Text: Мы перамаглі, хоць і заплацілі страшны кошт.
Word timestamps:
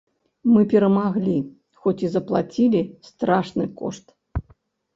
Мы 0.53 0.61
перамаглі, 0.71 1.35
хоць 1.85 2.03
і 2.07 2.11
заплацілі 2.15 2.81
страшны 3.11 3.71
кошт. 3.83 4.19